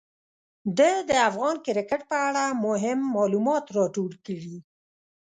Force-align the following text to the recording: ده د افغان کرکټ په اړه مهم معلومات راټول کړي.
ده 0.77 0.89
د 1.09 1.11
افغان 1.29 1.55
کرکټ 1.65 2.01
په 2.09 2.17
اړه 2.27 2.43
مهم 2.65 2.99
معلومات 3.15 3.65
راټول 3.77 4.13
کړي. 4.25 4.57